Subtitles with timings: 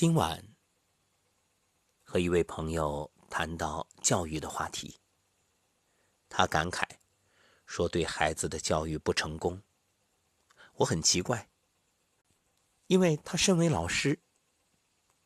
[0.00, 0.54] 今晚
[2.04, 5.00] 和一位朋友谈到教育的话题，
[6.28, 6.84] 他感慨
[7.66, 9.60] 说：“对孩子的教育不成功，
[10.74, 11.50] 我很奇怪，
[12.86, 14.20] 因为他身为老师，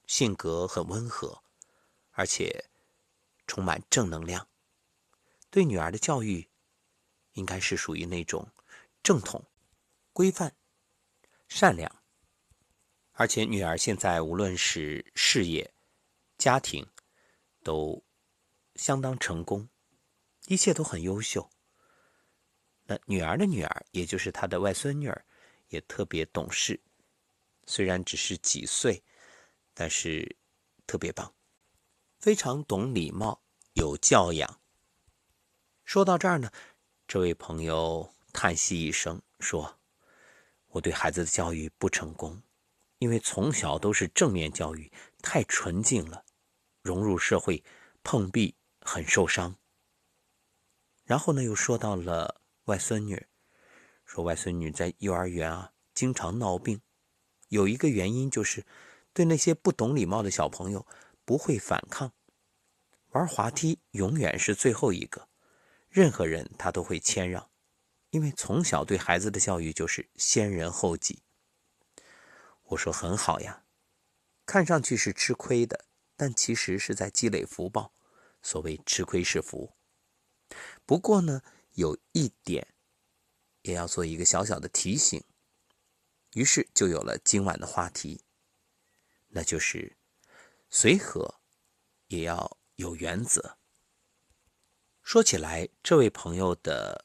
[0.07, 1.45] 性格很温和，
[2.12, 2.70] 而且
[3.46, 4.48] 充满正能量，
[5.50, 6.48] 对女儿的教育
[7.34, 8.50] 应该是属于那种
[9.02, 9.45] 正统、
[10.14, 10.57] 规范、
[11.46, 11.95] 善良。”
[13.23, 15.72] 而且女儿现在无论是事业、
[16.39, 16.85] 家庭，
[17.63, 18.03] 都
[18.75, 19.68] 相当成功，
[20.46, 21.49] 一切都很优秀。
[22.82, 25.25] 那女儿的女儿，也就是她的外孙女儿，
[25.68, 26.80] 也特别懂事，
[27.64, 29.04] 虽然只是几岁，
[29.72, 30.36] 但是
[30.85, 31.32] 特别棒，
[32.19, 33.41] 非常懂礼貌，
[33.75, 34.61] 有教养。
[35.84, 36.50] 说到这儿呢，
[37.06, 39.78] 这位朋友叹息一声说
[40.75, 42.42] ：“我对孩子的教育不成功。”
[43.03, 44.92] 因为从小都是正面教育，
[45.23, 46.25] 太纯净了，
[46.83, 47.64] 融入社会
[48.05, 49.56] 碰壁很受伤。
[51.03, 53.27] 然后呢，又说到了外孙女，
[54.05, 56.81] 说外孙女在幼儿园啊经常闹病，
[57.48, 58.64] 有一个原因就是
[59.12, 60.87] 对那些不懂礼貌的小朋友
[61.25, 62.12] 不会反抗，
[63.09, 65.28] 玩滑梯永远是最后一个，
[65.89, 67.50] 任何人他都会谦让，
[68.11, 71.25] 因为从小对孩子的教育就是先人后己。
[72.73, 73.65] 我说很好呀，
[74.47, 75.84] 看上去是吃亏的，
[76.17, 77.92] 但其实是在积累福报。
[78.41, 79.75] 所谓吃亏是福。
[80.84, 81.43] 不过呢，
[81.75, 82.75] 有一点
[83.62, 85.23] 也要做一个小小的提醒。
[86.33, 88.25] 于是就有了今晚的话题，
[89.28, 89.97] 那就是
[90.70, 91.41] 随和
[92.09, 93.59] 也要有原则。
[95.03, 97.05] 说起来，这位朋友的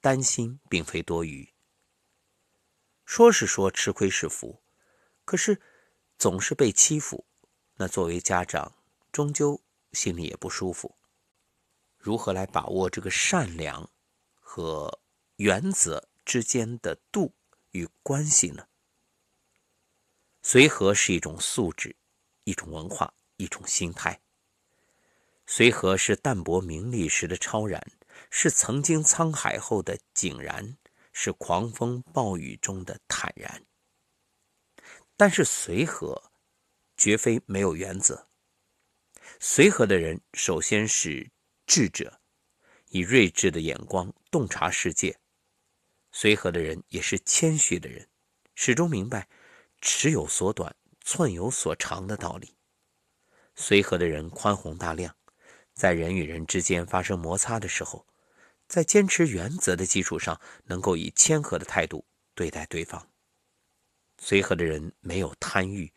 [0.00, 1.54] 担心并非多余。
[3.06, 4.62] 说是说吃亏是福。
[5.26, 5.60] 可是，
[6.16, 7.26] 总是被欺负，
[7.74, 8.72] 那作为家长，
[9.10, 9.60] 终究
[9.92, 10.94] 心里也不舒服。
[11.98, 13.90] 如何来把握这个善良
[14.38, 15.00] 和
[15.36, 17.34] 原则之间的度
[17.72, 18.68] 与关系呢？
[20.42, 21.96] 随和是一种素质，
[22.44, 24.20] 一种文化，一种心态。
[25.44, 27.84] 随和是淡泊名利时的超然，
[28.30, 30.78] 是曾经沧海后的井然，
[31.12, 33.64] 是狂风暴雨中的坦然。
[35.16, 36.30] 但是随和，
[36.96, 38.28] 绝非没有原则。
[39.40, 41.30] 随和的人，首先是
[41.66, 42.20] 智者，
[42.90, 45.14] 以睿智的眼光洞察世界；
[46.12, 48.08] 随和的人也是谦虚的人，
[48.54, 49.28] 始终明白
[49.80, 52.54] “尺有所短，寸有所长”的道理。
[53.54, 55.16] 随和的人宽宏大量，
[55.72, 58.06] 在人与人之间发生摩擦的时候，
[58.68, 63.10] 在坚持原则的基础上，能够以谦和的态度对待对方。
[64.18, 65.92] 随和的人没有贪欲，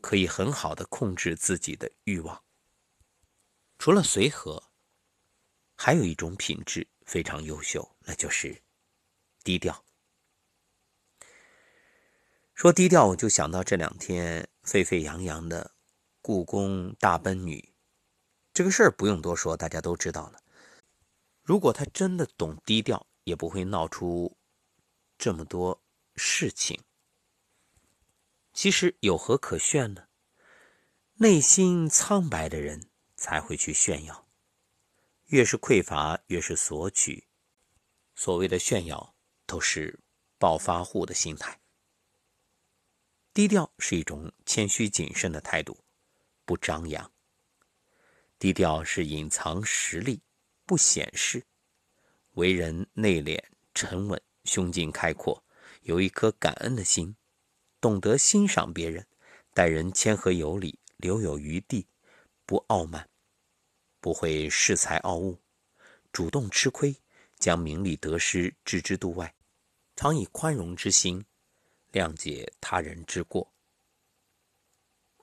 [0.00, 2.42] 可以很好的控制自己的欲望。
[3.78, 4.70] 除了随和，
[5.74, 8.62] 还有一种品质非常优秀，那就是
[9.42, 9.84] 低调。
[12.54, 15.72] 说低调，我就想到这两天沸沸扬扬的
[16.22, 17.74] 故宫大奔女，
[18.54, 20.40] 这个事儿不用多说，大家都知道了。
[21.42, 24.38] 如果他真的懂低调，也不会闹出
[25.18, 25.82] 这么多
[26.14, 26.80] 事情。
[28.54, 30.06] 其实有何可炫呢？
[31.14, 34.28] 内心苍白的人才会去炫耀，
[35.26, 37.26] 越是匮乏，越是索取。
[38.14, 39.98] 所谓的炫耀，都是
[40.38, 41.60] 暴发户的心态。
[43.32, 45.84] 低调是一种谦虚谨慎的态度，
[46.44, 47.10] 不张扬。
[48.38, 50.22] 低调是隐藏实力，
[50.64, 51.44] 不显示。
[52.34, 53.42] 为人内敛
[53.74, 55.44] 沉稳，胸襟开阔，
[55.82, 57.16] 有一颗感恩的心。
[57.84, 59.06] 懂得欣赏别人，
[59.52, 61.86] 待人谦和有礼，留有余地，
[62.46, 63.10] 不傲慢，
[64.00, 65.38] 不会恃才傲物，
[66.10, 66.96] 主动吃亏，
[67.36, 69.34] 将名利得失置之度外，
[69.96, 71.22] 常以宽容之心
[71.92, 73.52] 谅解他人之过。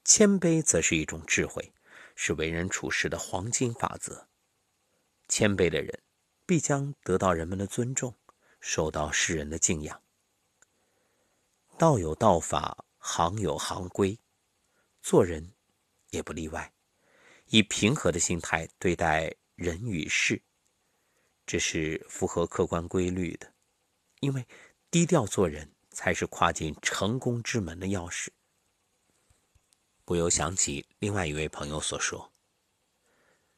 [0.05, 1.73] 谦卑则是一种智慧，
[2.15, 4.27] 是为人处事的黄金法则。
[5.27, 5.99] 谦卑的人
[6.45, 8.13] 必将得到人们的尊重，
[8.59, 10.00] 受到世人的敬仰。
[11.77, 14.19] 道有道法，行有行规，
[15.01, 15.51] 做人
[16.11, 16.71] 也不例外。
[17.47, 20.41] 以平和的心态对待人与事，
[21.45, 23.51] 这是符合客观规律的。
[24.19, 24.45] 因为
[24.91, 28.29] 低调做人，才是跨进成功之门的钥匙。
[30.05, 32.31] 不由想起另外一位朋友所说：“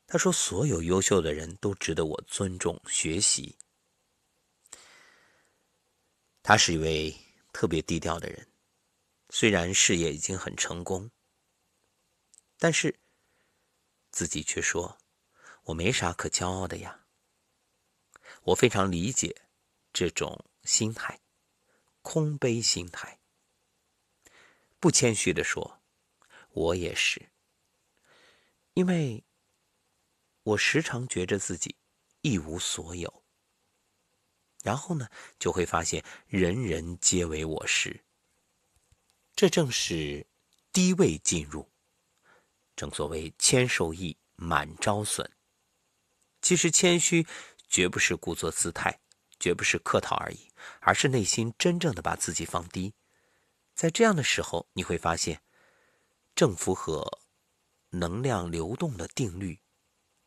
[0.08, 3.58] 他说，所有优秀的人都值得我尊重学习。”
[6.42, 7.14] 他是一位。
[7.54, 8.52] 特别低调的人，
[9.30, 11.10] 虽然事业已经很成功，
[12.58, 13.00] 但是
[14.12, 14.98] 自己却说
[15.66, 17.06] ：“我没啥可骄傲的呀。”
[18.44, 19.44] 我非常理解
[19.94, 21.22] 这种心态，
[22.02, 23.20] 空杯心态。
[24.80, 25.82] 不谦虚的说，
[26.50, 27.30] 我也是，
[28.74, 29.24] 因为
[30.44, 31.78] 我时常觉着自己
[32.22, 33.23] 一无所有，
[34.64, 35.08] 然后呢，
[35.38, 38.04] 就会发现人人皆为我师。
[39.36, 40.26] 这正是
[40.72, 41.70] 低位进入。
[42.76, 45.30] 正所谓谦受益，满招损。
[46.42, 47.28] 其实谦虚
[47.68, 49.00] 绝不是故作姿态，
[49.40, 50.50] 绝不是客套而已，
[50.80, 52.94] 而是内心真正的把自己放低。
[53.76, 55.42] 在这样的时候，你会发现，
[56.36, 57.20] 正符合
[57.90, 59.60] 能量流动的定律，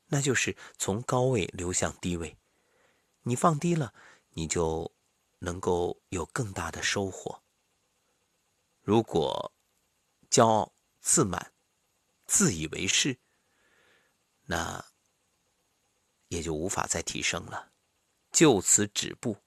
[0.06, 2.36] 那就是从高位流向低位。
[3.22, 3.92] 你放低了，
[4.36, 4.94] 你就
[5.38, 7.42] 能够有更大的收获。
[8.82, 9.54] 如果
[10.28, 11.54] 骄傲自满，
[12.26, 13.18] 自以为是，
[14.44, 14.92] 那
[16.28, 17.72] 也就无法再提升了，
[18.30, 19.42] 就此止步，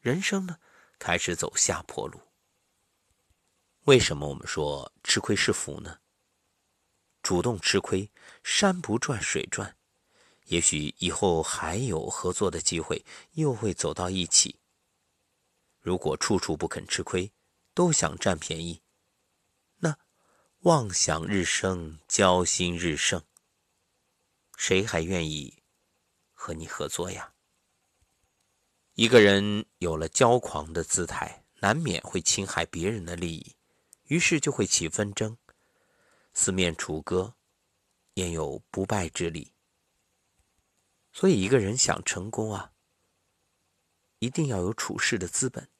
[0.00, 0.60] 人生呢
[0.98, 2.20] 开始走下坡路。
[3.84, 6.02] 为什么我们说吃亏是福呢？
[7.22, 8.12] 主动吃亏，
[8.44, 9.78] 山不转水转，
[10.46, 14.60] 也许以后还有合作的机会，又会走到一起。
[15.80, 17.32] 如果处处不肯吃亏，
[17.74, 18.80] 都想占便宜。
[19.78, 19.96] 那
[20.60, 23.22] 妄想日生，交心日盛。
[24.56, 25.62] 谁还愿意
[26.32, 27.34] 和你合作呀？
[28.94, 33.56] 一个人有了骄狂的姿态，难免会侵害别人的利益，
[34.04, 35.36] 于是就会起纷争。
[36.32, 37.34] 四面楚歌，
[38.14, 39.52] 焉有不败之理？
[41.18, 42.72] 所以，一个人想成功啊，
[44.18, 45.70] 一定要有处事的资本、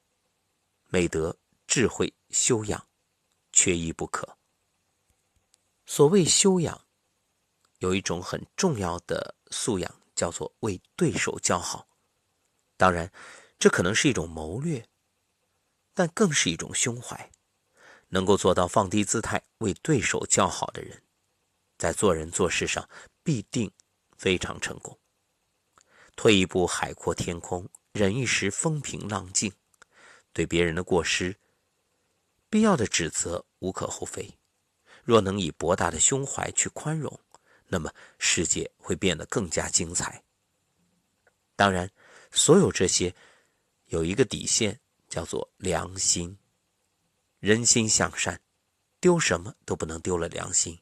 [0.87, 1.37] 美德、
[1.67, 2.89] 智慧、修养，
[3.51, 4.39] 缺一不可。
[5.85, 6.87] 所谓修养，
[7.77, 11.87] 有一种很重要的素养，叫做为对手叫好。
[12.75, 13.13] 当然，
[13.59, 14.89] 这可能是一种谋略，
[15.93, 17.31] 但更是一种胸怀。
[18.07, 21.03] 能够做到放低姿态为对手叫好的人，
[21.77, 22.89] 在做人做事上
[23.21, 23.71] 必定
[24.17, 24.99] 非常成功。
[26.17, 29.53] 退一步海阔天空，忍一时风平浪静。
[30.33, 31.37] 对别人的过失，
[32.49, 34.37] 必要的指责无可厚非。
[35.03, 37.19] 若能以博大的胸怀去宽容，
[37.67, 40.23] 那么世界会变得更加精彩。
[41.55, 41.89] 当然，
[42.31, 43.15] 所有这些
[43.85, 46.35] 有一个底线，叫做良心。
[47.39, 48.41] 人心向善，
[48.99, 50.79] 丢什么都不能丢了良心。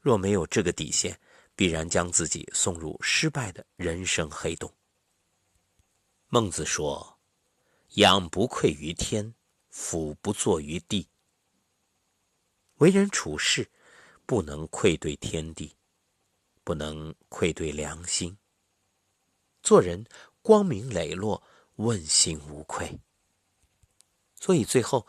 [0.00, 1.18] 若没有这个底线，
[1.58, 4.72] 必然将自己送入失败的人生黑洞。
[6.28, 7.18] 孟子说
[7.98, 9.34] ：“仰不愧于天，
[9.68, 11.08] 俯不怍于地。”
[12.78, 13.68] 为人处事，
[14.24, 15.74] 不能愧对天地，
[16.62, 18.38] 不能愧对良心。
[19.60, 20.06] 做人
[20.42, 21.42] 光明磊落，
[21.74, 23.00] 问心无愧。
[24.36, 25.04] 所以最后，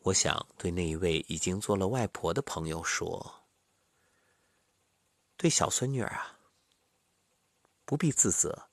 [0.00, 3.37] 我想对那一位已经做了外婆的朋友说：
[5.38, 6.38] 对小孙女啊，
[7.86, 8.68] 不必自责。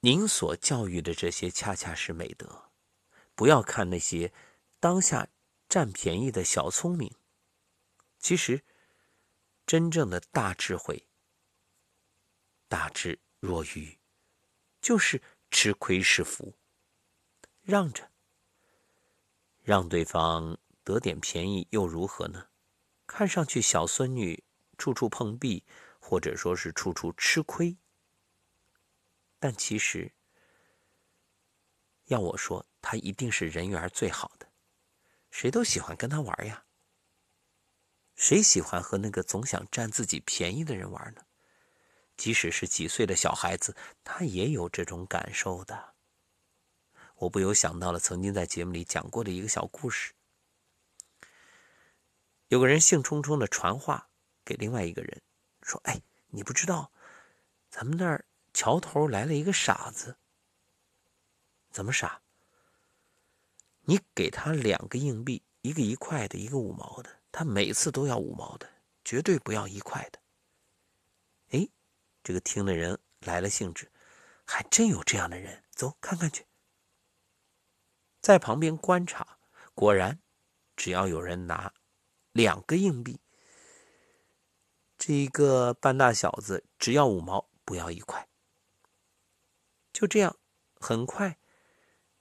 [0.00, 2.72] 您所教育的这些，恰恰是美德。
[3.36, 4.32] 不要看那些
[4.80, 5.28] 当下。
[5.68, 7.16] 占便宜的小聪明，
[8.18, 8.62] 其实
[9.64, 11.08] 真正的大智慧、
[12.68, 13.98] 大智若愚，
[14.82, 16.58] 就是吃亏是福，
[17.62, 18.12] 让着，
[19.62, 22.48] 让对方得点便宜又如何呢？
[23.06, 24.44] 看上去小孙女
[24.82, 25.62] 处处碰壁，
[26.00, 27.76] 或者说是处处吃亏，
[29.38, 30.12] 但其实
[32.06, 34.48] 要我说，他一定是人缘最好的。
[35.30, 36.64] 谁都喜欢跟他玩呀。
[38.16, 41.22] 谁喜欢和那个总想占自己便宜的人玩呢？
[42.16, 45.94] 即使是几岁的小孩子，他也有这种感受的。
[47.18, 50.12] 我不由想到了曾经在节目里讲过的一个小故事。
[52.48, 54.08] 有个人兴冲冲的传话
[54.44, 55.22] 给另外一个人，
[55.62, 56.90] 说：“哎，你不知道，
[57.70, 60.16] 咱们那儿桥头来了一个傻子。
[61.70, 62.20] 怎么傻？”
[63.84, 68.70] 你给他两个硬币，一个一块的，一个五毛的，他每次都要五毛的，
[69.04, 70.20] 绝对不要一块的。
[71.50, 71.68] 哎，
[72.22, 73.90] 这个听的人来了兴致，
[74.44, 76.46] 还真有这样的人，走看看去。
[78.20, 79.38] 在旁边观察，
[79.74, 80.20] 果然，
[80.76, 81.74] 只要有人拿
[82.30, 83.20] 两个硬币，
[85.04, 88.28] 这一个半大小子只要五毛，不要一块。
[89.92, 90.36] 就这样，
[90.78, 91.40] 很快，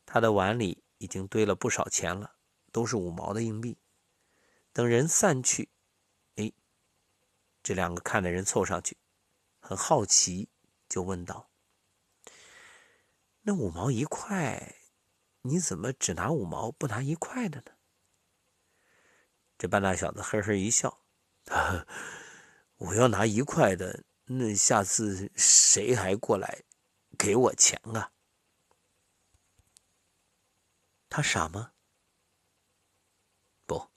[0.04, 0.84] 他的碗里。
[0.98, 2.36] 已经堆了不少钱了，
[2.72, 3.80] 都是五毛的硬币。
[4.72, 5.70] 等人散去，
[6.36, 6.52] 哎
[7.64, 8.98] 这两个看的人凑上去，
[9.60, 10.50] 很好奇，
[10.88, 11.50] 就问道
[13.42, 14.76] ：“那五毛一块，
[15.42, 17.72] 你怎么只拿五毛不拿一块的呢？”
[19.58, 21.00] 这半大小子呵呵一笑
[22.82, 26.64] ：“我要拿一块的，那下次谁还过来
[27.18, 28.12] 给我钱啊？”
[31.08, 31.74] 他傻吗？
[33.66, 33.92] 不，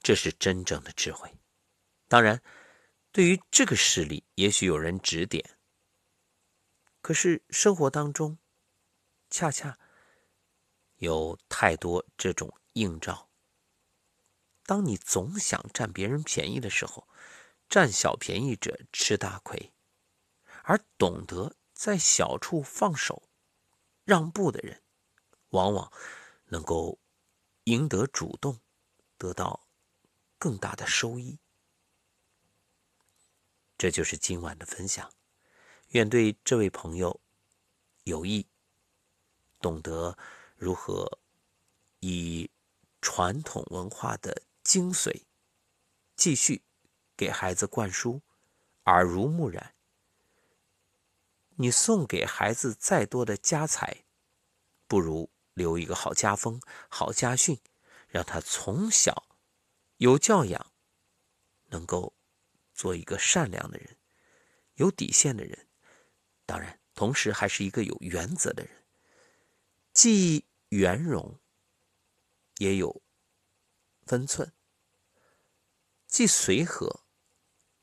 [0.00, 1.32] 这是真正的智慧。
[2.08, 2.42] 当然。
[3.14, 5.58] 对于这个事例，也许有人指点。
[7.02, 8.38] 可是生活当中，
[9.28, 9.78] 恰恰
[10.96, 13.28] 有太多这种映照。
[14.64, 17.06] 当你总想占别人便宜的时候，
[17.72, 19.72] 占小便宜者吃大亏；
[20.64, 23.22] 而懂得在小处放手、
[24.04, 24.82] 让步的人，
[25.48, 25.90] 往往
[26.48, 26.98] 能够
[27.64, 28.60] 赢得主动，
[29.16, 29.66] 得到
[30.36, 31.38] 更大的收益。
[33.78, 35.10] 这就是今晚的分享，
[35.92, 37.22] 愿对这位朋友
[38.04, 38.46] 有益，
[39.62, 40.18] 懂得
[40.56, 41.20] 如何
[42.00, 42.50] 以
[43.00, 45.22] 传统文化的精髓
[46.14, 46.62] 继续
[47.22, 48.20] 给孩子灌输，
[48.86, 49.76] 耳濡目染。
[51.50, 54.04] 你送给孩子再多的家财，
[54.88, 57.60] 不如留一个好家风、好家训，
[58.08, 59.24] 让他从小
[59.98, 60.72] 有教养，
[61.66, 62.12] 能够。
[62.74, 63.98] 做一个善良的人，
[64.74, 65.68] 有底线的人，
[66.46, 68.84] 当然，同时还是一个有原则的人，
[69.92, 71.38] 既圆融，
[72.56, 73.02] 也有
[74.06, 74.52] 分寸，
[76.08, 77.01] 既随和，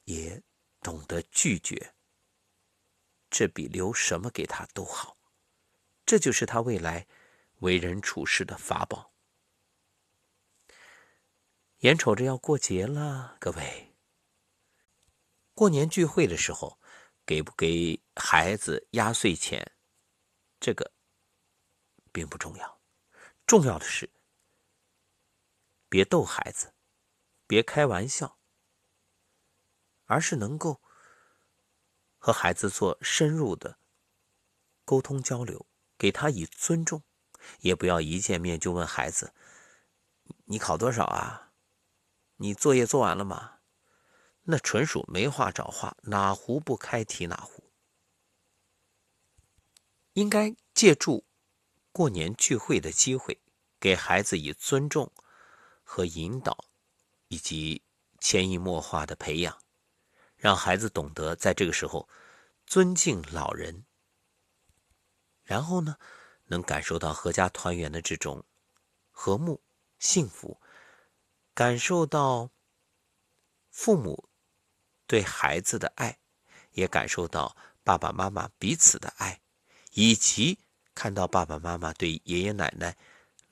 [0.10, 0.42] 也
[0.82, 1.94] 懂得拒绝。
[3.30, 5.18] 这比留什么给他都好，
[6.04, 7.08] 这就是他未来
[7.60, 9.14] 为人处事的法宝。
[11.82, 13.96] 眼瞅着要过节了，各位。
[15.54, 16.80] 过年聚会的时候，
[17.24, 19.74] 给不给孩子压岁钱，
[20.60, 20.92] 这个
[22.12, 22.82] 并不重要，
[23.46, 24.10] 重要的是
[25.88, 26.74] 别逗孩子，
[27.46, 28.39] 别开玩笑，
[30.10, 30.82] 而是能够
[32.18, 33.78] 和孩子做深入的
[34.84, 35.68] 沟通交流，
[36.00, 37.04] 给他以尊重，
[37.60, 39.34] 也不要一见面就问孩子
[40.46, 41.52] ：“你考多少啊？
[42.38, 43.60] 你作业做完了吗？”
[44.50, 47.72] 那纯属没话找话，哪壶不开提哪壶。
[50.14, 51.24] 应该借助
[51.92, 53.40] 过年聚会的机会，
[53.80, 55.12] 给孩子以尊重
[55.84, 56.66] 和引导，
[57.28, 57.84] 以及
[58.20, 59.62] 潜移默化的培养，
[60.40, 62.10] 让孩子懂得在这个时候
[62.66, 63.86] 尊敬老人，
[65.44, 65.98] 然后呢，
[66.46, 68.44] 能感受到阖家团圆的这种
[69.12, 69.62] 和睦
[70.00, 70.60] 幸福，
[71.54, 72.50] 感受到
[73.70, 74.28] 父母。
[75.06, 76.20] 对孩子的爱，
[76.74, 79.42] 也感受到爸爸妈妈彼此的爱，
[79.94, 80.60] 以及
[80.94, 82.96] 看到爸爸妈妈对爷爷奶奶、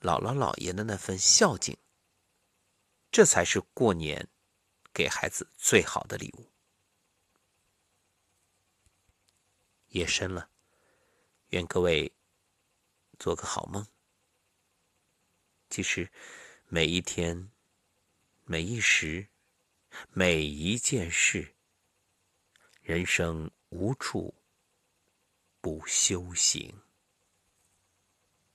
[0.00, 1.76] 姥姥姥爷的那份孝敬，
[3.10, 4.28] 这才是过年
[4.94, 6.48] 给孩子最好的礼物。
[9.88, 10.50] 夜深了，
[11.48, 12.12] 愿各位
[13.18, 13.86] 做个好梦。
[15.70, 16.10] 其实，
[16.68, 17.50] 每一天，
[18.44, 19.28] 每一时。
[20.12, 21.56] 每一件事，
[22.82, 24.34] 人生无处
[25.62, 26.78] 不修行。